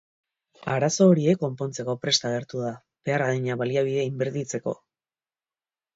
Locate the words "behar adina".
3.11-3.59